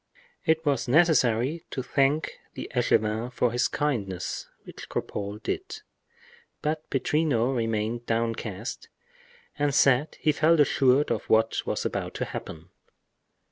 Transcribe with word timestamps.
It 0.47 0.65
was 0.65 0.87
necessary 0.87 1.63
to 1.69 1.83
thank 1.83 2.39
the 2.55 2.71
echevin 2.73 3.31
for 3.31 3.51
his 3.51 3.67
kindness, 3.67 4.47
which 4.63 4.89
Cropole 4.89 5.37
did. 5.43 5.83
But 6.63 6.89
Pittrino 6.89 7.55
remained 7.55 8.07
downcast 8.07 8.89
and 9.59 9.75
said 9.75 10.17
he 10.19 10.31
felt 10.31 10.59
assured 10.59 11.11
of 11.11 11.25
what 11.29 11.61
was 11.67 11.85
about 11.85 12.15
to 12.15 12.25
happen. 12.25 12.69